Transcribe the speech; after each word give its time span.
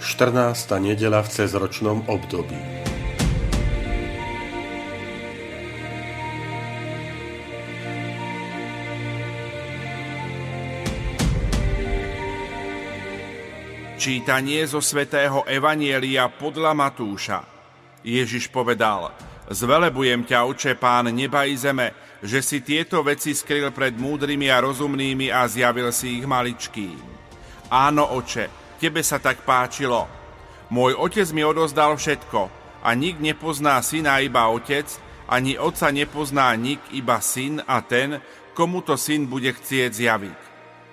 14. 0.00 0.80
nedela 0.80 1.20
v 1.20 1.28
cezročnom 1.28 2.08
období. 2.08 2.56
Čítanie 14.00 14.64
zo 14.64 14.80
svätého 14.80 15.44
Evanielia 15.44 16.32
podľa 16.32 16.72
Matúša. 16.72 17.44
Ježiš 18.00 18.48
povedal, 18.48 19.12
Zvelebujem 19.52 20.24
ťa, 20.24 20.48
oče, 20.48 20.80
pán 20.80 21.12
neba 21.12 21.44
i 21.44 21.60
zeme, 21.60 21.92
že 22.24 22.40
si 22.40 22.64
tieto 22.64 23.04
veci 23.04 23.36
skryl 23.36 23.68
pred 23.68 23.92
múdrymi 24.00 24.48
a 24.48 24.64
rozumnými 24.64 25.28
a 25.28 25.44
zjavil 25.44 25.92
si 25.92 26.22
ich 26.22 26.24
maličkým. 26.24 26.96
Áno, 27.68 28.16
oče, 28.16 28.59
tebe 28.80 29.04
sa 29.04 29.20
tak 29.20 29.44
páčilo. 29.44 30.08
Môj 30.72 30.96
otec 30.96 31.28
mi 31.36 31.44
odozdal 31.44 32.00
všetko 32.00 32.48
a 32.80 32.88
nik 32.96 33.20
nepozná 33.20 33.76
syna 33.84 34.24
iba 34.24 34.48
otec, 34.48 34.88
ani 35.28 35.60
otca 35.60 35.92
nepozná 35.92 36.56
nik 36.56 36.80
iba 36.96 37.20
syn 37.20 37.60
a 37.68 37.84
ten, 37.84 38.24
komu 38.56 38.80
to 38.80 38.96
syn 38.96 39.28
bude 39.28 39.52
chcieť 39.52 39.92
zjaviť. 39.92 40.40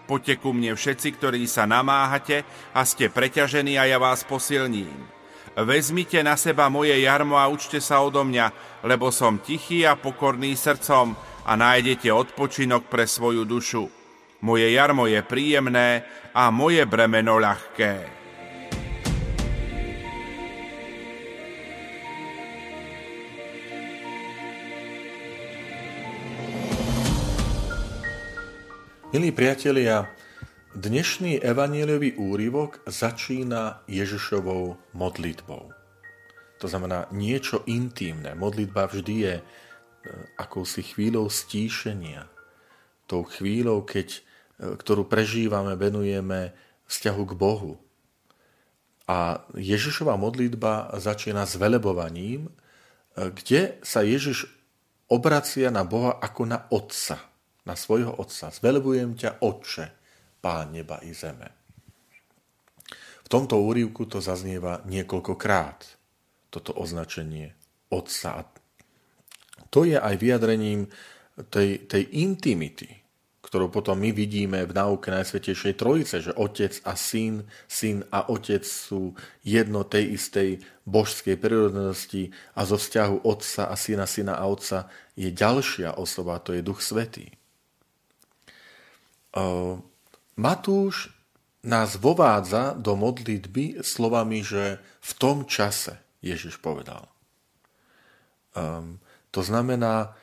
Poďte 0.07 0.35
ku 0.39 0.51
mne 0.51 0.75
všetci, 0.75 1.15
ktorí 1.15 1.47
sa 1.47 1.63
namáhate 1.63 2.43
a 2.75 2.83
ste 2.83 3.07
preťažení 3.07 3.79
a 3.79 3.87
ja 3.87 3.97
vás 3.99 4.27
posilním. 4.27 5.07
Vezmite 5.57 6.21
na 6.21 6.37
seba 6.37 6.69
moje 6.69 6.93
jarmo 7.01 7.33
a 7.33 7.49
učte 7.49 7.81
sa 7.81 8.05
odo 8.05 8.21
mňa, 8.21 8.53
lebo 8.85 9.09
som 9.09 9.41
tichý 9.41 9.89
a 9.89 9.97
pokorný 9.97 10.53
srdcom 10.53 11.17
a 11.49 11.51
nájdete 11.57 12.13
odpočinok 12.13 12.85
pre 12.85 13.09
svoju 13.09 13.41
dušu 13.41 13.96
moje 14.41 14.69
jarmo 14.73 15.07
je 15.09 15.21
príjemné 15.25 16.05
a 16.33 16.53
moje 16.53 16.85
bremeno 16.85 17.41
ľahké. 17.41 18.17
Milí 29.07 29.31
priatelia, 29.31 30.05
dnešný 30.77 31.41
evaníliový 31.41 32.19
úryvok 32.21 32.85
začína 32.85 33.81
Ježišovou 33.89 34.77
modlitbou. 34.93 35.73
To 36.61 36.65
znamená 36.67 37.09
niečo 37.15 37.65
intímne. 37.65 38.35
Modlitba 38.37 38.85
vždy 38.85 39.15
je 39.15 39.35
e, 39.39 39.43
akousi 40.37 40.83
chvíľou 40.85 41.31
stíšenia. 41.31 42.29
Tou 43.07 43.23
chvíľou, 43.23 43.87
keď 43.87 44.26
ktorú 44.57 45.05
prežívame, 45.05 45.77
venujeme 45.77 46.53
vzťahu 46.89 47.23
k 47.29 47.33
Bohu. 47.37 47.73
A 49.07 49.45
Ježišova 49.55 50.19
modlitba 50.19 50.97
začína 50.99 51.47
s 51.47 51.55
velebovaním, 51.55 52.51
kde 53.15 53.79
sa 53.85 54.03
Ježiš 54.03 54.49
obracia 55.07 55.71
na 55.71 55.87
Boha 55.87 56.19
ako 56.19 56.41
na 56.43 56.67
Otca, 56.69 57.17
na 57.63 57.73
svojho 57.79 58.11
Otca. 58.19 58.51
Zvelebujem 58.51 59.15
ťa, 59.15 59.39
Otče, 59.41 59.85
Pán 60.37 60.75
neba 60.75 61.01
i 61.01 61.15
zeme. 61.17 61.49
V 63.25 63.27
tomto 63.27 63.59
úrivku 63.59 64.07
to 64.07 64.23
zaznieva 64.23 64.85
niekoľkokrát, 64.85 65.79
toto 66.47 66.71
označenie 66.77 67.57
Otca. 67.91 68.47
To 69.67 69.83
je 69.83 69.99
aj 69.99 70.15
vyjadrením 70.15 70.87
tej, 71.51 71.89
tej 71.89 72.03
intimity, 72.23 73.06
ktorú 73.47 73.71
potom 73.71 73.95
my 73.95 74.11
vidíme 74.11 74.67
v 74.67 74.75
náuke 74.75 75.07
Najsvetejšej 75.07 75.79
Trojice, 75.79 76.19
že 76.19 76.35
otec 76.35 76.83
a 76.83 76.99
syn, 76.99 77.47
syn 77.71 78.03
a 78.11 78.27
otec 78.27 78.67
sú 78.67 79.15
jedno 79.39 79.87
tej 79.87 80.19
istej 80.19 80.59
božskej 80.83 81.39
prírodnosti 81.39 82.35
a 82.59 82.67
zo 82.67 82.75
vzťahu 82.75 83.23
otca 83.23 83.71
a 83.71 83.75
syna, 83.79 84.03
syna 84.03 84.35
a 84.35 84.43
otca 84.51 84.91
je 85.15 85.31
ďalšia 85.31 85.95
osoba, 85.95 86.43
to 86.43 86.51
je 86.51 86.61
Duch 86.61 86.83
Svetý. 86.83 87.31
Matúš 90.35 91.15
nás 91.63 91.95
vovádza 91.95 92.75
do 92.75 92.99
modlitby 92.99 93.79
slovami, 93.79 94.43
že 94.43 94.83
v 94.99 95.11
tom 95.15 95.47
čase 95.47 95.95
Ježiš 96.19 96.59
povedal. 96.59 97.07
To 99.31 99.41
znamená, 99.43 100.17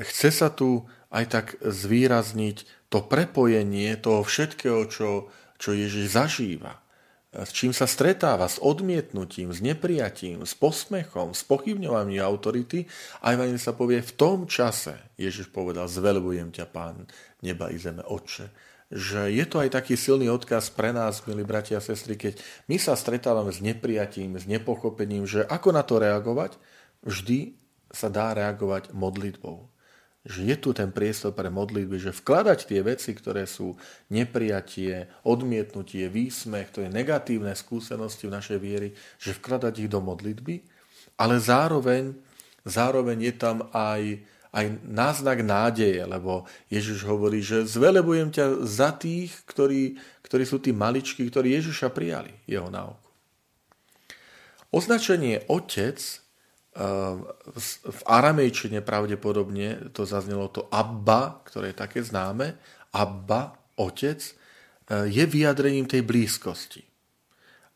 chce 0.00 0.30
sa 0.32 0.48
tu 0.48 0.86
aj 1.08 1.24
tak 1.28 1.46
zvýrazniť 1.64 2.88
to 2.92 3.04
prepojenie 3.04 3.96
toho 4.00 4.24
všetkého, 4.24 4.88
čo, 4.88 5.32
čo 5.56 5.70
Ježiš 5.72 6.12
zažíva. 6.12 6.80
S 7.28 7.52
čím 7.52 7.76
sa 7.76 7.84
stretáva, 7.84 8.48
s 8.48 8.56
odmietnutím, 8.56 9.52
s 9.52 9.60
neprijatím, 9.60 10.48
s 10.48 10.56
posmechom, 10.56 11.36
s 11.36 11.44
pochybňovaním 11.44 12.24
autority. 12.24 12.88
Aj 13.20 13.36
vám 13.36 13.52
sa 13.60 13.76
povie, 13.76 14.00
v 14.00 14.16
tom 14.16 14.48
čase 14.48 14.96
Ježiš 15.20 15.52
povedal, 15.52 15.92
zvelbujem 15.92 16.48
ťa, 16.56 16.64
pán 16.72 17.04
neba 17.44 17.68
i 17.68 17.76
zeme, 17.76 18.00
oče. 18.00 18.48
Že 18.88 19.28
je 19.28 19.44
to 19.44 19.60
aj 19.60 19.76
taký 19.76 20.00
silný 20.00 20.32
odkaz 20.32 20.72
pre 20.72 20.96
nás, 20.96 21.20
milí 21.28 21.44
bratia 21.44 21.76
a 21.76 21.84
sestry, 21.84 22.16
keď 22.16 22.40
my 22.64 22.80
sa 22.80 22.96
stretávame 22.96 23.52
s 23.52 23.60
neprijatím, 23.60 24.40
s 24.40 24.48
nepochopením, 24.48 25.28
že 25.28 25.44
ako 25.44 25.76
na 25.76 25.84
to 25.84 26.00
reagovať, 26.00 26.56
vždy 27.04 27.60
sa 27.92 28.08
dá 28.08 28.32
reagovať 28.32 28.96
modlitbou 28.96 29.68
že 30.28 30.44
je 30.44 30.56
tu 30.60 30.76
ten 30.76 30.92
priestor 30.92 31.32
pre 31.32 31.48
modlitby, 31.48 31.96
že 31.96 32.12
vkladať 32.12 32.68
tie 32.68 32.84
veci, 32.84 33.16
ktoré 33.16 33.48
sú 33.48 33.80
neprijatie, 34.12 35.08
odmietnutie, 35.24 36.12
výsmech, 36.12 36.68
to 36.68 36.84
je 36.84 36.92
negatívne 36.92 37.56
skúsenosti 37.56 38.28
v 38.28 38.36
našej 38.36 38.58
viery, 38.60 38.88
že 39.16 39.32
vkladať 39.32 39.74
ich 39.80 39.88
do 39.88 40.04
modlitby, 40.04 40.60
ale 41.16 41.40
zároveň, 41.40 42.12
zároveň 42.68 43.32
je 43.32 43.34
tam 43.40 43.72
aj, 43.72 44.20
aj 44.52 44.64
náznak 44.84 45.40
nádeje, 45.40 46.04
lebo 46.04 46.44
Ježiš 46.68 47.08
hovorí, 47.08 47.40
že 47.40 47.64
zvelebujem 47.64 48.28
ťa 48.28 48.68
za 48.68 48.92
tých, 48.92 49.32
ktorí, 49.48 49.96
ktorí 50.20 50.44
sú 50.44 50.60
tí 50.60 50.76
maličky, 50.76 51.24
ktorí 51.24 51.56
Ježiša 51.56 51.88
prijali, 51.88 52.36
jeho 52.44 52.68
náuku. 52.68 53.08
Označenie 54.68 55.48
otec 55.48 55.96
v 56.78 58.00
aramejčine 58.06 58.86
pravdepodobne 58.86 59.90
to 59.90 60.06
zaznelo 60.06 60.46
to 60.46 60.70
Abba, 60.70 61.42
ktoré 61.42 61.74
je 61.74 61.82
také 61.82 62.06
známe. 62.06 62.54
Abba, 62.94 63.58
otec, 63.82 64.22
eh, 64.22 65.10
je 65.10 65.24
vyjadrením 65.26 65.90
tej 65.90 66.06
blízkosti. 66.06 66.86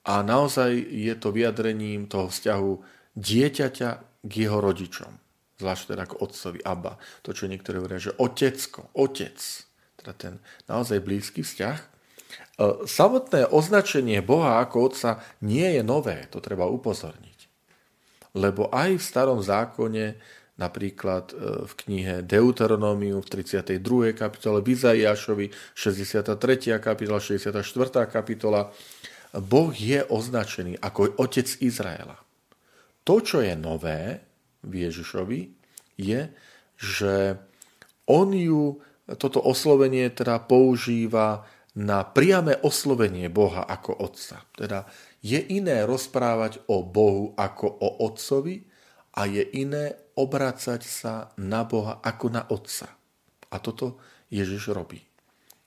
A 0.06 0.22
naozaj 0.22 0.74
je 0.86 1.14
to 1.18 1.34
vyjadrením 1.34 2.06
toho 2.06 2.30
vzťahu 2.30 2.72
dieťaťa 3.18 3.90
k 4.22 4.32
jeho 4.34 4.58
rodičom. 4.58 5.10
Zvlášť 5.58 5.82
teda 5.94 6.02
ako 6.06 6.16
otcovi 6.22 6.58
Abba. 6.62 6.98
To, 7.26 7.30
čo 7.34 7.46
niektorí 7.50 7.78
hovoria, 7.78 8.02
že 8.02 8.14
otecko, 8.18 8.90
otec. 8.98 9.38
Teda 9.98 10.12
ten 10.14 10.34
naozaj 10.70 11.02
blízky 11.02 11.42
vzťah. 11.42 11.78
Eh, 11.82 12.86
samotné 12.86 13.50
označenie 13.50 14.22
Boha 14.22 14.62
ako 14.62 14.94
otca 14.94 15.26
nie 15.42 15.66
je 15.74 15.82
nové, 15.82 16.30
to 16.30 16.38
treba 16.38 16.70
upozorniť 16.70 17.31
lebo 18.32 18.72
aj 18.72 18.96
v 18.96 19.02
starom 19.02 19.40
zákone, 19.44 20.16
napríklad 20.56 21.32
e, 21.32 21.34
v 21.64 21.72
knihe 21.84 22.14
Deuteronomium 22.24 23.20
v 23.24 23.28
32. 23.28 24.12
kapitole, 24.12 24.60
v 24.60 24.68
Izaiášovi 24.72 25.46
63. 25.76 26.76
kapitola, 26.80 27.18
64. 27.20 28.08
kapitola, 28.08 28.72
Boh 29.32 29.72
je 29.72 30.04
označený 30.04 30.76
ako 30.80 31.16
otec 31.16 31.48
Izraela. 31.64 32.20
To, 33.02 33.18
čo 33.24 33.40
je 33.40 33.56
nové 33.56 34.20
v 34.62 34.86
Ježišovi, 34.86 35.40
je, 35.96 36.28
že 36.76 37.40
on 38.06 38.30
ju, 38.36 38.78
toto 39.16 39.40
oslovenie 39.40 40.12
teda 40.12 40.38
používa 40.44 41.48
na 41.72 42.04
priame 42.04 42.60
oslovenie 42.60 43.32
Boha 43.32 43.64
ako 43.64 43.96
Otca. 44.04 44.44
Teda 44.52 44.84
je 45.24 45.40
iné 45.40 45.88
rozprávať 45.88 46.60
o 46.68 46.84
Bohu 46.84 47.32
ako 47.38 47.66
o 47.68 47.88
Otcovi 48.04 48.68
a 49.16 49.24
je 49.24 49.44
iné 49.56 49.96
obracať 50.16 50.82
sa 50.84 51.32
na 51.40 51.64
Boha 51.64 52.00
ako 52.04 52.26
na 52.28 52.44
Otca. 52.52 52.92
A 53.52 53.56
toto 53.60 54.00
Ježiš 54.28 54.72
robí. 54.72 55.00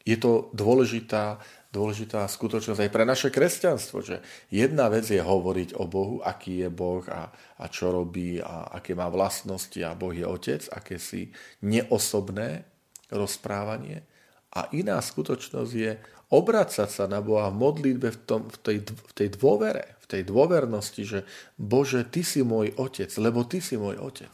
Je 0.05 0.21
to 0.21 0.53
dôležitá, 0.53 1.41
dôležitá 1.73 2.29
skutočnosť 2.29 2.77
aj 2.77 2.93
pre 2.93 3.09
naše 3.09 3.33
kresťanstvo, 3.33 4.05
že 4.05 4.21
jedna 4.53 4.85
vec 4.93 5.09
je 5.09 5.17
hovoriť 5.17 5.73
o 5.81 5.89
Bohu, 5.89 6.21
aký 6.21 6.61
je 6.61 6.69
Boh 6.69 7.01
a, 7.09 7.33
a 7.33 7.65
čo 7.65 7.89
robí 7.89 8.37
a 8.37 8.69
aké 8.69 8.93
má 8.93 9.09
vlastnosti 9.09 9.81
a 9.81 9.97
Boh 9.97 10.13
je 10.13 10.25
Otec, 10.29 10.61
aké 10.69 11.01
si 11.01 11.33
neosobné 11.65 12.69
rozprávanie. 13.09 14.05
A 14.55 14.71
iná 14.71 14.97
skutočnosť 15.03 15.71
je 15.75 15.99
obracať 16.31 16.89
sa 16.89 17.05
na 17.05 17.19
Boha 17.19 17.51
v 17.51 17.59
modlitbe 17.59 18.09
v, 18.15 18.19
tom, 18.23 18.41
v, 18.47 18.57
tej, 18.63 18.77
v 18.87 19.13
tej 19.13 19.29
dôvere, 19.35 19.99
v 20.01 20.07
tej 20.07 20.21
dôvernosti, 20.25 21.03
že 21.03 21.19
Bože, 21.59 22.07
Ty 22.07 22.23
si 22.23 22.41
môj 22.41 22.73
Otec, 22.79 23.11
lebo 23.19 23.43
Ty 23.43 23.59
si 23.59 23.75
môj 23.75 23.99
Otec. 23.99 24.31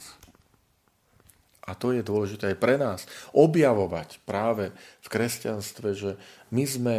A 1.62 1.78
to 1.78 1.94
je 1.94 2.02
dôležité 2.02 2.54
aj 2.54 2.58
pre 2.58 2.76
nás. 2.78 3.06
Objavovať 3.34 4.22
práve 4.26 4.74
v 5.02 5.08
kresťanstve, 5.08 5.90
že 5.94 6.12
my 6.50 6.64
sme 6.66 6.96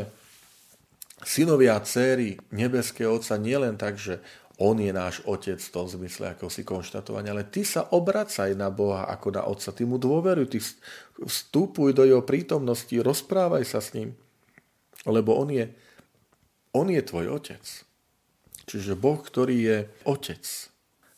synovia 1.23 1.79
a 1.79 1.85
céry 1.85 2.39
nebeského 2.51 3.15
Otca 3.15 3.39
nielen 3.39 3.79
tak, 3.79 3.99
že 3.99 4.19
on 4.61 4.77
je 4.77 4.93
náš 4.93 5.25
otec 5.25 5.57
v 5.57 5.73
tom 5.73 5.87
zmysle, 5.89 6.37
ako 6.37 6.53
si 6.53 6.67
konštatovanie, 6.67 7.33
ale 7.33 7.49
ty 7.49 7.65
sa 7.65 7.89
obracaj 7.89 8.53
na 8.53 8.69
Boha 8.69 9.09
ako 9.09 9.29
na 9.33 9.43
Otca, 9.49 9.73
ty 9.73 9.89
mu 9.89 9.97
dôveruj, 9.97 10.47
ty 10.53 10.59
vstupuj 11.25 11.97
do 11.97 12.05
jeho 12.05 12.21
prítomnosti, 12.21 12.93
rozprávaj 12.93 13.65
sa 13.65 13.81
s 13.81 13.97
ním, 13.97 14.13
lebo 15.09 15.39
on 15.41 15.49
je, 15.49 15.67
on 16.77 16.89
je 16.93 17.01
tvoj 17.01 17.41
otec. 17.41 17.65
Čiže 18.69 18.95
Boh, 18.95 19.19
ktorý 19.19 19.57
je 19.59 19.79
otec. 20.07 20.45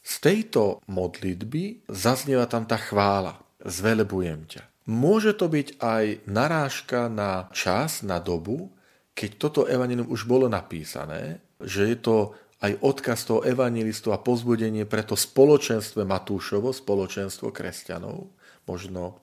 Z 0.04 0.14
tejto 0.20 0.84
modlitby 0.88 1.88
zaznieva 1.88 2.44
tam 2.44 2.68
tá 2.68 2.76
chvála 2.76 3.40
zvelebujem 3.64 4.44
ťa. 4.44 4.62
Môže 4.84 5.32
to 5.32 5.48
byť 5.48 5.80
aj 5.80 6.04
narážka 6.28 7.08
na 7.08 7.48
čas, 7.56 8.04
na 8.04 8.20
dobu, 8.20 8.68
keď 9.16 9.30
toto 9.40 9.60
evanilium 9.64 10.12
už 10.12 10.28
bolo 10.28 10.44
napísané, 10.44 11.40
že 11.62 11.88
je 11.88 11.96
to 11.96 12.36
aj 12.64 12.80
odkaz 12.80 13.28
toho 13.28 13.44
evangelistu 13.44 14.08
a 14.16 14.22
pozbudenie 14.22 14.88
pre 14.88 15.04
to 15.04 15.12
spoločenstvo 15.12 16.08
Matúšovo, 16.08 16.72
spoločenstvo 16.72 17.52
kresťanov, 17.52 18.32
možno 18.64 19.20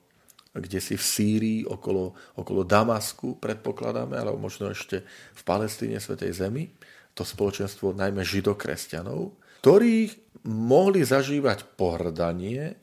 kde 0.52 0.78
si 0.84 1.00
v 1.00 1.04
Sýrii, 1.04 1.60
okolo, 1.64 2.12
okolo 2.36 2.62
Damasku, 2.62 3.40
predpokladáme, 3.40 4.20
alebo 4.20 4.36
možno 4.36 4.68
ešte 4.68 5.00
v 5.32 5.42
Palestíne, 5.48 5.96
Svetej 5.96 6.36
Zemi, 6.36 6.68
to 7.16 7.24
spoločenstvo 7.24 7.96
najmä 7.96 8.20
židokresťanov, 8.20 9.32
ktorí 9.64 10.12
mohli 10.48 11.00
zažívať 11.02 11.72
pohrdanie 11.76 12.76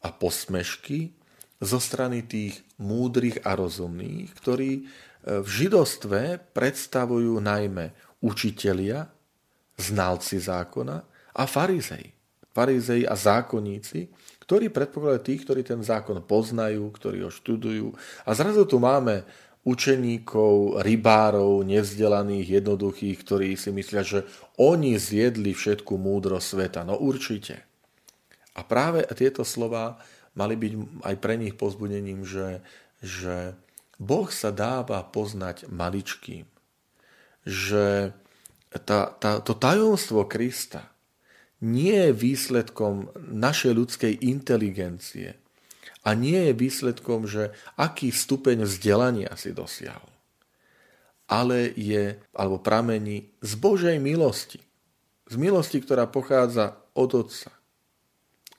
a 0.00 0.08
posmešky 0.08 1.12
zo 1.62 1.78
strany 1.78 2.24
tých 2.24 2.64
múdrych 2.80 3.44
a 3.44 3.54
rozumných, 3.54 4.32
ktorí 4.34 4.70
e, 4.74 4.82
v 5.44 5.48
židostve 5.48 6.40
predstavujú 6.56 7.38
najmä 7.38 7.92
učitelia, 8.24 9.06
znalci 9.82 10.38
zákona 10.38 11.02
a 11.34 11.42
farizej. 11.44 12.14
Farizej 12.52 13.08
a 13.08 13.16
zákonníci, 13.16 14.12
ktorí 14.44 14.68
predpokladajú 14.68 15.20
tých, 15.24 15.42
ktorí 15.48 15.60
ten 15.64 15.80
zákon 15.80 16.20
poznajú, 16.22 16.86
ktorí 16.92 17.24
ho 17.24 17.32
študujú. 17.32 17.96
A 18.22 18.30
zrazu 18.36 18.68
tu 18.68 18.76
máme 18.78 19.24
učeníkov, 19.62 20.82
rybárov, 20.82 21.62
nevzdelaných, 21.62 22.62
jednoduchých, 22.62 23.16
ktorí 23.22 23.48
si 23.54 23.70
myslia, 23.70 24.02
že 24.02 24.26
oni 24.58 24.98
zjedli 24.98 25.54
všetku 25.54 25.94
múdro 25.94 26.42
sveta. 26.42 26.82
No 26.82 26.98
určite. 26.98 27.62
A 28.52 28.66
práve 28.66 29.06
tieto 29.14 29.46
slova 29.46 30.02
mali 30.34 30.58
byť 30.58 30.72
aj 31.06 31.14
pre 31.22 31.34
nich 31.38 31.54
pozbudením, 31.54 32.26
že, 32.26 32.60
že 33.00 33.54
Boh 34.02 34.28
sa 34.28 34.50
dáva 34.50 35.00
poznať 35.06 35.70
maličkým. 35.70 36.44
Že 37.46 38.12
tá, 38.80 39.12
tá, 39.12 39.44
to 39.44 39.52
tajomstvo 39.52 40.24
Krista 40.24 40.88
nie 41.62 41.94
je 41.94 42.12
výsledkom 42.16 43.12
našej 43.16 43.72
ľudskej 43.76 44.12
inteligencie 44.24 45.36
a 46.02 46.16
nie 46.16 46.50
je 46.50 46.52
výsledkom, 46.56 47.28
že 47.28 47.54
aký 47.78 48.10
stupeň 48.10 48.66
vzdelania 48.66 49.30
si 49.38 49.54
dosiahol, 49.54 50.10
ale 51.30 51.70
je, 51.76 52.18
alebo 52.34 52.58
pramení 52.58 53.30
z 53.38 53.52
Božej 53.60 53.96
milosti. 54.02 54.58
Z 55.30 55.38
milosti, 55.38 55.78
ktorá 55.78 56.10
pochádza 56.10 56.76
od 56.92 57.14
Otca 57.14 57.62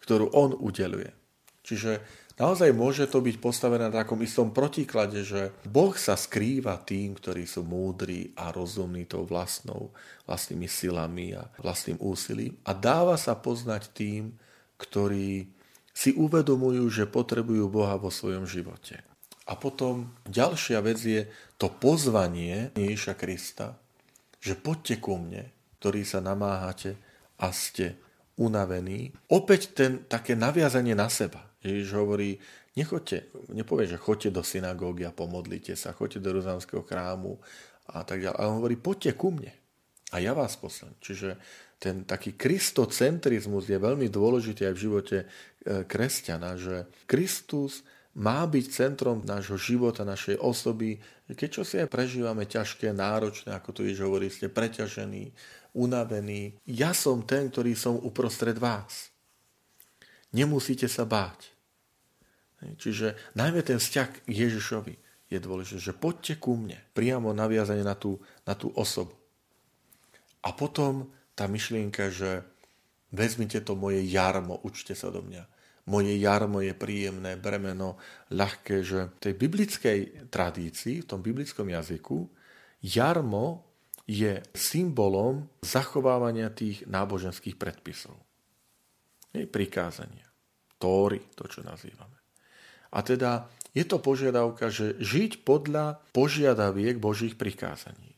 ktorú 0.03 0.35
on 0.35 0.51
udeluje. 0.51 1.15
Čiže 1.63 2.03
naozaj 2.39 2.69
môže 2.73 3.05
to 3.09 3.21
byť 3.21 3.35
postavené 3.37 3.89
na 3.89 4.03
takom 4.03 4.19
istom 4.21 4.53
protiklade, 4.53 5.21
že 5.21 5.53
Boh 5.65 5.93
sa 5.97 6.17
skrýva 6.17 6.79
tým, 6.81 7.17
ktorí 7.17 7.45
sú 7.45 7.65
múdri 7.65 8.33
a 8.37 8.49
rozumní 8.53 9.05
tou 9.05 9.25
vlastnou, 9.25 9.93
vlastnými 10.25 10.65
silami 10.65 11.37
a 11.37 11.47
vlastným 11.61 12.01
úsilím 12.01 12.57
a 12.65 12.71
dáva 12.73 13.19
sa 13.19 13.37
poznať 13.37 13.93
tým, 13.93 14.33
ktorí 14.81 15.47
si 15.93 16.11
uvedomujú, 16.17 16.89
že 16.89 17.05
potrebujú 17.05 17.69
Boha 17.69 17.95
vo 18.01 18.09
svojom 18.09 18.49
živote. 18.49 19.05
A 19.45 19.53
potom 19.53 20.09
ďalšia 20.25 20.79
vec 20.81 20.99
je 21.03 21.29
to 21.61 21.69
pozvanie 21.69 22.73
Ježiša 22.73 23.13
Krista, 23.13 23.77
že 24.41 24.57
poďte 24.57 25.03
ku 25.03 25.19
mne, 25.19 25.51
ktorí 25.79 26.07
sa 26.07 26.23
namáhate 26.23 26.97
a 27.37 27.51
ste 27.53 27.99
unavený. 28.39 29.13
Opäť 29.29 29.77
ten, 29.77 29.91
také 30.09 30.33
naviazanie 30.33 30.97
na 30.97 31.11
seba. 31.11 31.52
Ježiš 31.63 31.89
hovorí, 31.95 32.37
nechoďte, 32.75 33.31
nepovie, 33.55 33.87
že 33.87 33.97
choďte 33.97 34.35
do 34.35 34.43
synagógy 34.43 35.07
a 35.07 35.15
pomodlite 35.15 35.79
sa, 35.79 35.95
choďte 35.95 36.19
do 36.19 36.35
Rozamského 36.35 36.83
chrámu 36.83 37.39
a 37.87 38.03
tak 38.03 38.21
ďalej. 38.21 38.37
Ale 38.37 38.47
on 38.51 38.59
hovorí, 38.59 38.75
poďte 38.75 39.15
ku 39.15 39.31
mne 39.31 39.51
a 40.13 40.21
ja 40.21 40.37
vás 40.37 40.53
poslem. 40.59 40.93
Čiže 41.01 41.39
ten 41.81 42.05
taký 42.05 42.37
kristocentrizmus 42.37 43.67
je 43.67 43.75
veľmi 43.75 44.07
dôležitý 44.07 44.69
aj 44.69 44.73
v 44.77 44.83
živote 44.87 45.17
e, 45.19 45.25
kresťana, 45.83 46.55
že 46.55 46.87
Kristus 47.09 47.83
má 48.13 48.45
byť 48.45 48.65
centrom 48.69 49.25
nášho 49.25 49.57
života, 49.57 50.05
našej 50.05 50.37
osoby. 50.37 51.01
Keď 51.25 51.49
čo 51.49 51.63
si 51.65 51.81
aj 51.81 51.89
prežívame 51.89 52.45
ťažké, 52.45 52.93
náročné, 52.93 53.57
ako 53.57 53.73
tu 53.73 53.81
Ježiš 53.83 54.05
hovorí, 54.05 54.29
ste 54.29 54.53
preťažení, 54.53 55.33
unavený. 55.73 56.61
Ja 56.69 56.93
som 56.93 57.25
ten, 57.25 57.49
ktorý 57.49 57.73
som 57.73 57.97
uprostred 57.97 58.61
vás. 58.61 59.09
Nemusíte 60.29 60.85
sa 60.85 61.09
báť. 61.09 61.52
Čiže 62.79 63.35
najmä 63.35 63.59
ten 63.65 63.77
vzťah 63.77 64.07
k 64.09 64.17
Ježišovi 64.27 64.95
je 65.27 65.39
dôležité, 65.41 65.79
že 65.81 65.97
poďte 65.97 66.37
ku 66.37 66.55
mne, 66.55 66.77
priamo 66.93 67.33
naviazanie 67.33 67.81
na 67.81 67.97
tú, 67.97 68.21
na 68.45 68.53
tú 68.53 68.69
osobu. 68.77 69.17
A 70.43 70.51
potom 70.53 71.09
tá 71.33 71.49
myšlienka, 71.49 72.13
že 72.13 72.45
vezmite 73.09 73.63
to 73.65 73.73
moje 73.73 74.05
jarmo, 74.05 74.61
učte 74.61 74.93
sa 74.93 75.09
do 75.09 75.25
mňa. 75.25 75.43
Moje 75.83 76.15
jarmo 76.15 76.63
je 76.63 76.71
príjemné, 76.71 77.35
bremeno, 77.35 77.99
ľahké, 78.31 78.87
že 78.87 79.11
v 79.11 79.19
tej 79.19 79.33
biblickej 79.35 79.99
tradícii, 80.31 81.03
v 81.03 81.09
tom 81.09 81.19
biblickom 81.19 81.67
jazyku, 81.67 82.23
jarmo 82.79 83.67
je 84.07 84.39
symbolom 84.55 85.47
zachovávania 85.63 86.51
tých 86.51 86.87
náboženských 86.87 87.59
predpisov. 87.59 88.15
Je 89.35 89.47
prikázania. 89.47 90.27
Tóry, 90.79 91.31
to 91.35 91.47
čo 91.47 91.63
nazývame. 91.63 92.22
A 92.93 93.01
teda 93.01 93.49
je 93.73 93.81
to 93.83 93.97
požiadavka, 93.97 94.69
že 94.69 95.01
žiť 95.01 95.41
podľa 95.41 95.97
požiadaviek 96.13 97.01
Božích 97.01 97.33
prikázaní. 97.33 98.13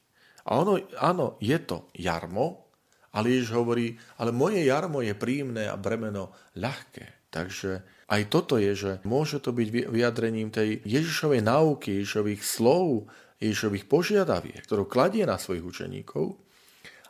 A 0.46 0.62
ono, 0.62 0.78
áno, 1.00 1.40
je 1.40 1.58
to 1.64 1.90
jarmo, 1.96 2.68
ale 3.16 3.32
Ježiš 3.32 3.56
hovorí, 3.56 3.96
ale 4.20 4.36
moje 4.36 4.62
jarmo 4.68 5.00
je 5.00 5.16
príjemné 5.16 5.72
a 5.72 5.80
bremeno 5.80 6.36
ľahké. 6.60 7.32
Takže 7.32 7.84
aj 8.12 8.22
toto 8.28 8.60
je, 8.60 8.72
že 8.76 8.92
môže 9.08 9.40
to 9.40 9.56
byť 9.56 9.92
vyjadrením 9.92 10.52
tej 10.52 10.84
Ježišovej 10.84 11.42
náuky, 11.44 12.04
Ježišových 12.04 12.44
slov, 12.44 13.08
Ježišových 13.40 13.88
požiadaviek, 13.88 14.64
ktorú 14.64 14.88
kladie 14.88 15.28
na 15.28 15.40
svojich 15.40 15.64
učeníkov, 15.64 16.40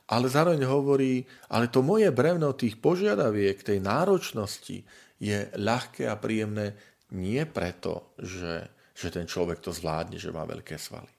ale 0.05 0.29
zároveň 0.29 0.61
hovorí, 0.69 1.25
ale 1.49 1.69
to 1.69 1.81
moje 1.81 2.09
brevno 2.13 2.53
tých 2.53 2.77
požiadaviek, 2.77 3.57
tej 3.61 3.81
náročnosti 3.81 4.85
je 5.17 5.37
ľahké 5.57 6.05
a 6.05 6.17
príjemné 6.17 6.77
nie 7.15 7.41
preto, 7.47 8.11
že, 8.19 8.67
že 8.91 9.07
ten 9.09 9.25
človek 9.25 9.63
to 9.63 9.71
zvládne, 9.71 10.19
že 10.19 10.35
má 10.35 10.43
veľké 10.43 10.75
svaly, 10.75 11.11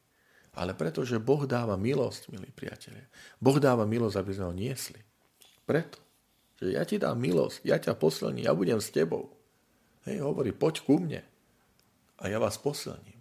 ale 0.56 0.72
preto, 0.72 1.04
že 1.04 1.20
Boh 1.20 1.44
dáva 1.44 1.76
milosť, 1.76 2.32
milí 2.32 2.48
priatelia. 2.52 3.04
Boh 3.36 3.56
dáva 3.60 3.84
milosť, 3.84 4.16
aby 4.16 4.32
sme 4.32 4.46
ho 4.48 4.54
niesli. 4.56 5.00
Preto, 5.68 6.00
že 6.56 6.72
ja 6.72 6.84
ti 6.88 6.96
dám 6.96 7.20
milosť, 7.20 7.64
ja 7.64 7.76
ťa 7.76 7.96
posilním, 7.96 8.48
ja 8.48 8.56
budem 8.56 8.80
s 8.80 8.88
tebou. 8.88 9.36
Hej, 10.08 10.24
hovorí, 10.24 10.56
poď 10.56 10.74
ku 10.86 10.96
mne 10.96 11.20
a 12.16 12.22
ja 12.30 12.40
vás 12.40 12.56
posilním. 12.56 13.16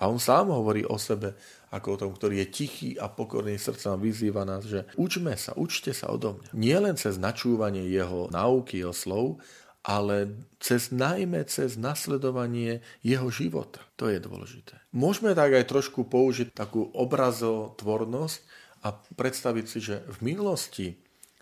A 0.00 0.08
on 0.08 0.16
sám 0.16 0.48
hovorí 0.48 0.80
o 0.88 0.96
sebe 0.96 1.36
ako 1.68 1.88
o 1.92 2.00
tom, 2.00 2.10
ktorý 2.16 2.40
je 2.40 2.48
tichý 2.48 2.90
a 2.96 3.12
pokorný 3.12 3.60
srdcom 3.60 4.00
vyzýva 4.00 4.48
nás, 4.48 4.64
že 4.64 4.88
učme 4.96 5.36
sa, 5.36 5.52
učte 5.60 5.92
sa 5.92 6.08
odo 6.08 6.40
mňa. 6.40 6.50
Nie 6.56 6.80
len 6.80 6.96
cez 6.96 7.20
načúvanie 7.20 7.84
jeho 7.84 8.32
náuky, 8.32 8.80
jeho 8.80 8.96
slov, 8.96 9.44
ale 9.80 10.36
cez 10.60 10.92
najmä 10.92 11.48
cez 11.48 11.80
nasledovanie 11.80 12.84
jeho 13.00 13.32
života. 13.32 13.80
To 13.96 14.12
je 14.12 14.20
dôležité. 14.20 14.76
Môžeme 14.92 15.32
tak 15.32 15.56
aj 15.56 15.70
trošku 15.72 16.04
použiť 16.04 16.52
takú 16.52 16.92
obrazotvornosť 16.92 18.38
a 18.84 18.92
predstaviť 18.92 19.64
si, 19.64 19.78
že 19.80 20.04
v 20.08 20.18
minulosti 20.20 21.00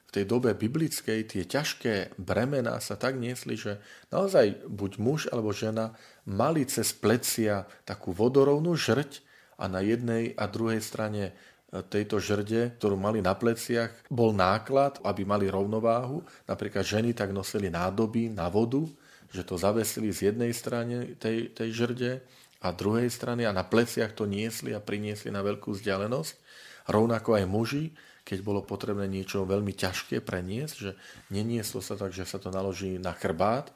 v 0.08 0.10
tej 0.10 0.24
dobe 0.24 0.56
biblickej 0.56 1.20
tie 1.28 1.44
ťažké 1.44 2.16
bremená 2.16 2.80
sa 2.80 2.96
tak 2.96 3.20
niesli, 3.20 3.60
že 3.60 3.76
naozaj 4.08 4.64
buď 4.64 4.92
muž 4.96 5.20
alebo 5.28 5.52
žena 5.52 5.92
mali 6.24 6.64
cez 6.64 6.96
plecia 6.96 7.68
takú 7.84 8.16
vodorovnú 8.16 8.72
žrť 8.72 9.20
a 9.60 9.68
na 9.68 9.84
jednej 9.84 10.32
a 10.32 10.48
druhej 10.48 10.80
strane 10.80 11.36
tejto 11.68 12.16
žrde, 12.16 12.80
ktorú 12.80 12.96
mali 12.96 13.20
na 13.20 13.36
pleciach, 13.36 13.92
bol 14.08 14.32
náklad, 14.32 15.00
aby 15.04 15.28
mali 15.28 15.52
rovnováhu. 15.52 16.24
Napríklad 16.48 16.84
ženy 16.84 17.12
tak 17.12 17.28
nosili 17.36 17.68
nádoby 17.68 18.32
na 18.32 18.48
vodu, 18.48 18.80
že 19.28 19.44
to 19.44 19.60
zavesili 19.60 20.08
z 20.08 20.32
jednej 20.32 20.52
strany 20.56 21.12
tej, 21.20 21.52
tej 21.52 21.68
žrde 21.76 22.12
a 22.64 22.72
druhej 22.72 23.12
strany 23.12 23.44
a 23.44 23.52
na 23.52 23.62
pleciach 23.62 24.16
to 24.16 24.24
niesli 24.24 24.72
a 24.72 24.80
priniesli 24.80 25.28
na 25.28 25.44
veľkú 25.44 25.76
vzdialenosť. 25.76 26.32
Rovnako 26.88 27.36
aj 27.36 27.44
muži, 27.44 27.84
keď 28.24 28.38
bolo 28.40 28.64
potrebné 28.64 29.04
niečo 29.04 29.44
veľmi 29.44 29.76
ťažké 29.76 30.24
preniesť, 30.24 30.74
že 30.76 30.90
nenieslo 31.28 31.84
sa 31.84 32.00
tak, 32.00 32.16
že 32.16 32.24
sa 32.24 32.40
to 32.40 32.48
naloží 32.48 32.96
na 32.96 33.12
chrbát, 33.12 33.68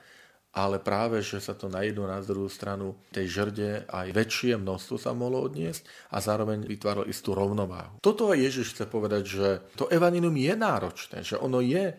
ale 0.52 0.76
práve, 0.76 1.25
že 1.25 1.40
sa 1.40 1.56
to 1.56 1.73
na 1.73 1.80
jednu 1.80 2.04
na 2.04 2.21
druhú 2.21 2.49
stranu 2.52 2.92
tej 3.09 3.40
žrde 3.40 3.88
aj 3.88 4.12
väčšie 4.12 4.61
množstvo 4.61 4.97
sa 5.00 5.16
mohlo 5.16 5.40
odniesť 5.40 6.12
a 6.12 6.21
zároveň 6.21 6.68
vytváralo 6.68 7.09
istú 7.09 7.32
rovnováhu. 7.32 7.97
Toto 8.04 8.28
Ježiš 8.37 8.76
chce 8.76 8.85
povedať, 8.85 9.23
že 9.25 9.49
to 9.80 9.88
evanilium 9.88 10.37
je 10.37 10.52
náročné, 10.52 11.25
že 11.25 11.40
ono 11.40 11.64
je 11.64 11.88
e, 11.88 11.94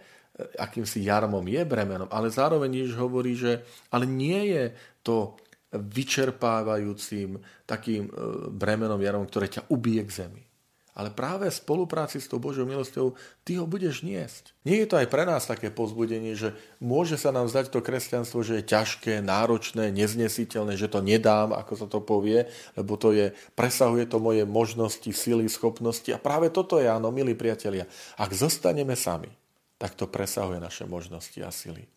akýmsi 0.61 1.01
jarmom, 1.01 1.41
je 1.49 1.65
bremenom, 1.65 2.09
ale 2.13 2.29
zároveň 2.29 2.85
Ježiš 2.85 2.95
hovorí, 3.01 3.33
že 3.33 3.65
ale 3.89 4.05
nie 4.05 4.53
je 4.53 4.63
to 5.01 5.33
vyčerpávajúcim 5.73 7.41
takým 7.65 8.05
e, 8.05 8.11
bremenom, 8.53 9.01
jarmom, 9.01 9.25
ktoré 9.25 9.49
ťa 9.49 9.65
ubije 9.73 10.05
k 10.05 10.29
zemi 10.29 10.52
ale 10.93 11.09
práve 11.09 11.49
v 11.49 11.57
spolupráci 11.57 12.21
s 12.21 12.29
tou 12.29 12.37
Božou 12.37 12.69
milosťou 12.69 13.17
ty 13.41 13.57
ho 13.57 13.65
budeš 13.65 14.05
niesť. 14.05 14.53
Nie 14.61 14.85
je 14.85 14.93
to 14.93 15.01
aj 15.01 15.09
pre 15.09 15.25
nás 15.25 15.49
také 15.49 15.73
pozbudenie, 15.73 16.37
že 16.37 16.53
môže 16.77 17.17
sa 17.17 17.33
nám 17.33 17.49
zdať 17.49 17.73
to 17.73 17.81
kresťanstvo, 17.81 18.45
že 18.45 18.61
je 18.61 18.69
ťažké, 18.69 19.25
náročné, 19.25 19.89
neznesiteľné, 19.89 20.77
že 20.77 20.85
to 20.85 21.01
nedám, 21.01 21.49
ako 21.49 21.73
sa 21.73 21.87
to 21.89 21.97
povie, 21.97 22.45
lebo 22.77 22.93
to 22.93 23.09
je, 23.09 23.33
presahuje 23.57 24.05
to 24.05 24.21
moje 24.21 24.45
možnosti, 24.45 25.09
sily, 25.09 25.49
schopnosti. 25.49 26.13
A 26.13 26.21
práve 26.21 26.53
toto 26.53 26.77
je, 26.77 26.85
áno, 26.85 27.09
milí 27.09 27.33
priatelia, 27.33 27.89
ak 28.21 28.29
zostaneme 28.37 28.93
sami, 28.93 29.33
tak 29.81 29.97
to 29.97 30.05
presahuje 30.05 30.61
naše 30.61 30.85
možnosti 30.85 31.41
a 31.41 31.49
sily. 31.49 31.89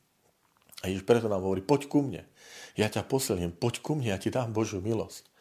A 0.80 0.88
Ježiš 0.88 1.04
preto 1.04 1.28
nám 1.28 1.44
hovorí, 1.44 1.60
poď 1.60 1.88
ku 1.88 2.00
mne, 2.00 2.24
ja 2.76 2.88
ťa 2.88 3.04
posilním, 3.04 3.52
poď 3.52 3.84
ku 3.84 3.92
mne, 3.96 4.12
ja 4.12 4.18
ti 4.20 4.32
dám 4.32 4.56
Božiu 4.56 4.80
milosť. 4.80 5.36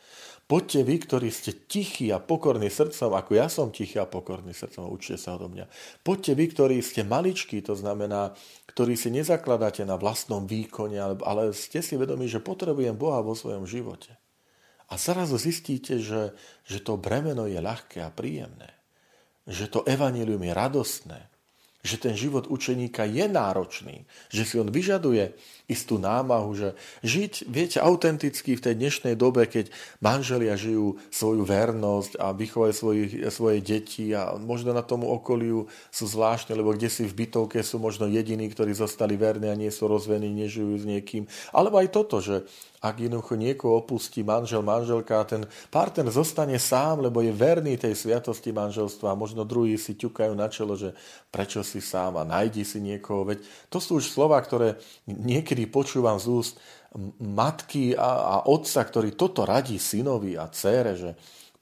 Poďte 0.45 0.85
vy, 0.85 0.95
ktorí 1.01 1.33
ste 1.33 1.57
tichí 1.57 2.13
a 2.13 2.21
pokorní 2.21 2.69
srdcom, 2.69 3.17
ako 3.17 3.31
ja 3.33 3.49
som 3.49 3.73
tichý 3.73 3.97
a 3.97 4.05
pokorný 4.05 4.53
srdcom, 4.53 4.93
učte 4.93 5.17
sa 5.17 5.33
odo 5.33 5.49
mňa. 5.49 5.65
Poďte 6.05 6.37
vy, 6.37 6.45
ktorí 6.53 6.75
ste 6.85 7.01
maličkí, 7.01 7.65
to 7.65 7.73
znamená, 7.73 8.37
ktorí 8.69 8.93
si 8.93 9.09
nezakladáte 9.09 9.81
na 9.89 9.97
vlastnom 9.97 10.45
výkone, 10.45 11.01
ale 11.01 11.49
ste 11.57 11.81
si 11.81 11.97
vedomí, 11.97 12.29
že 12.29 12.45
potrebujem 12.45 12.93
Boha 12.93 13.25
vo 13.25 13.33
svojom 13.33 13.65
živote. 13.65 14.13
A 14.85 15.01
zrazu 15.01 15.41
zistíte, 15.41 15.97
že, 15.97 16.37
že 16.61 16.77
to 16.77 16.93
bremeno 16.93 17.49
je 17.49 17.57
ľahké 17.57 18.05
a 18.05 18.13
príjemné. 18.13 18.69
Že 19.49 19.65
to 19.73 19.79
evanilium 19.89 20.45
je 20.45 20.53
radostné 20.53 21.19
že 21.85 22.01
ten 22.01 22.17
život 22.17 22.49
učeníka 22.49 23.05
je 23.05 23.29
náročný, 23.29 24.09
že 24.33 24.41
si 24.41 24.57
on 24.57 24.73
vyžaduje 24.73 25.37
istú 25.65 25.97
námahu, 25.97 26.53
že 26.53 26.69
žiť, 27.01 27.49
viete, 27.49 27.77
autenticky 27.81 28.53
v 28.53 28.63
tej 28.65 28.75
dnešnej 28.77 29.13
dobe, 29.17 29.49
keď 29.49 29.73
manželia 29.97 30.53
žijú 30.53 30.97
svoju 31.09 31.41
vernosť 31.41 32.21
a 32.21 32.33
vychovajú 32.33 32.73
svoje, 32.73 33.03
svoje 33.33 33.59
deti 33.65 34.13
a 34.13 34.37
možno 34.37 34.73
na 34.73 34.85
tomu 34.85 35.09
okoliu 35.09 35.65
sú 35.89 36.05
zvláštne, 36.05 36.53
lebo 36.53 36.73
kde 36.73 36.89
si 36.89 37.05
v 37.05 37.25
bytovke 37.25 37.61
sú 37.65 37.81
možno 37.81 38.05
jediní, 38.05 38.45
ktorí 38.49 38.77
zostali 38.77 39.17
verní 39.17 39.49
a 39.49 39.57
nie 39.57 39.73
sú 39.73 39.89
rozvení, 39.89 40.29
nežijú 40.29 40.77
s 40.77 40.85
niekým. 40.85 41.25
Alebo 41.49 41.81
aj 41.81 41.89
toto, 41.89 42.21
že 42.21 42.45
ak 42.85 43.01
jednoducho 43.01 43.33
niekoho 43.33 43.81
opustí 43.81 44.21
manžel, 44.21 44.61
manželka 44.61 45.17
a 45.17 45.25
ten 45.25 45.41
pár 45.73 45.89
ten 45.89 46.05
zostane 46.13 46.61
sám, 46.61 47.01
lebo 47.01 47.25
je 47.25 47.33
verný 47.33 47.81
tej 47.81 47.97
sviatosti 47.97 48.53
manželstva 48.53 49.09
a 49.09 49.17
možno 49.17 49.41
druhí 49.41 49.73
si 49.81 49.97
ťukajú 49.97 50.37
na 50.37 50.45
čelo, 50.53 50.77
že 50.77 50.93
prečo 51.33 51.65
si 51.65 51.74
sám 51.79 52.19
a 52.19 52.27
nájdi 52.27 52.67
si 52.67 52.83
niekoho. 52.83 53.27
Veď 53.27 53.43
to 53.71 53.79
sú 53.79 54.03
už 54.03 54.11
slova, 54.11 54.39
ktoré 54.43 54.77
niekedy 55.07 55.65
počúvam 55.67 56.19
z 56.19 56.27
úst 56.31 56.55
matky 57.19 57.95
a, 57.95 58.39
a 58.39 58.47
otca, 58.47 58.79
ktorý 58.83 59.15
toto 59.15 59.43
radí 59.43 59.75
synovi 59.75 60.39
a 60.39 60.47
dcére, 60.47 60.95
že 60.95 61.11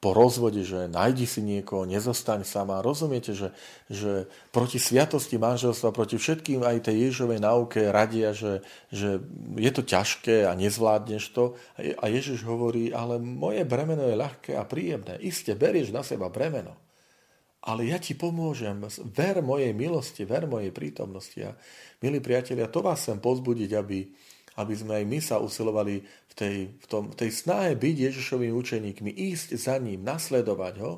po 0.04 0.12
rozvode, 0.12 0.60
že 0.68 0.84
nájdi 0.84 1.24
si 1.24 1.40
niekoho, 1.40 1.88
nezostaň 1.88 2.44
sama. 2.44 2.84
Rozumiete, 2.84 3.32
že, 3.32 3.56
že 3.88 4.28
proti 4.52 4.76
sviatosti 4.76 5.40
manželstva, 5.40 5.96
proti 5.96 6.20
všetkým 6.20 6.60
aj 6.60 6.92
tej 6.92 7.08
Ježovej 7.08 7.40
náuke 7.40 7.88
radia, 7.88 8.36
že, 8.36 8.60
že 8.92 9.24
je 9.56 9.70
to 9.72 9.80
ťažké 9.80 10.44
a 10.44 10.52
nezvládneš 10.52 11.24
to. 11.32 11.56
A 11.80 12.04
Ježiš 12.12 12.44
hovorí, 12.44 12.92
ale 12.92 13.16
moje 13.16 13.64
bremeno 13.64 14.04
je 14.04 14.20
ľahké 14.20 14.52
a 14.60 14.68
príjemné. 14.68 15.16
Iste, 15.24 15.56
berieš 15.56 15.88
na 15.88 16.04
seba 16.04 16.28
bremeno. 16.28 16.83
Ale 17.64 17.88
ja 17.88 17.96
ti 17.96 18.12
pomôžem, 18.12 18.76
ver 19.08 19.40
mojej 19.40 19.72
milosti, 19.72 20.28
ver 20.28 20.44
mojej 20.44 20.68
prítomnosti. 20.68 21.40
A 21.40 21.56
milí 22.04 22.20
priatelia, 22.20 22.68
to 22.68 22.84
vás 22.84 23.00
chcem 23.00 23.16
pozbudiť, 23.24 23.70
aby, 23.72 24.04
aby 24.60 24.74
sme 24.76 25.00
aj 25.00 25.04
my 25.08 25.18
sa 25.24 25.40
usilovali 25.40 26.04
v 26.04 26.34
tej, 26.36 26.56
v 26.76 26.86
tom, 26.86 27.08
v 27.08 27.16
tej 27.24 27.30
snahe 27.32 27.72
byť 27.72 27.96
Ježišovými 28.12 28.52
učeníkmi, 28.52 29.10
ísť 29.32 29.56
za 29.56 29.80
ním, 29.80 30.04
nasledovať 30.04 30.74
ho. 30.84 30.92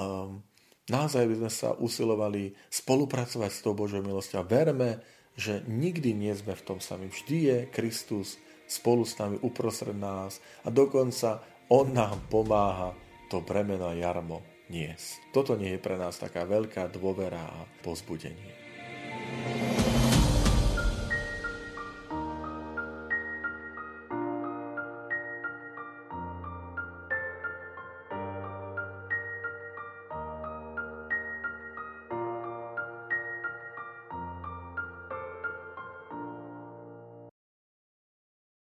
Um, 0.00 0.40
naozaj 0.88 1.28
by 1.28 1.34
sme 1.44 1.50
sa 1.52 1.76
usilovali 1.76 2.56
spolupracovať 2.72 3.50
s 3.52 3.60
tou 3.60 3.76
Božou 3.76 4.00
milosťou 4.00 4.40
a 4.40 4.48
verme, 4.48 5.04
že 5.36 5.60
nikdy 5.68 6.16
nie 6.16 6.32
sme 6.32 6.56
v 6.56 6.64
tom 6.72 6.80
sami. 6.80 7.12
Vždy 7.12 7.36
je 7.36 7.58
Kristus 7.68 8.40
spolu 8.64 9.04
s 9.04 9.12
nami 9.20 9.36
uprostred 9.44 9.92
nás 9.92 10.40
a 10.64 10.72
dokonca 10.72 11.44
On 11.68 11.84
nám 11.84 12.32
pomáha 12.32 12.96
to 13.28 13.44
bremeno 13.44 13.92
a 13.92 13.96
jarmo 13.96 14.51
niesť. 14.72 15.36
Toto 15.36 15.52
nie 15.60 15.76
je 15.76 15.84
pre 15.84 16.00
nás 16.00 16.16
taká 16.16 16.48
veľká 16.48 16.88
dôvera 16.88 17.44
a 17.44 17.68
pozbudenie. 17.84 18.56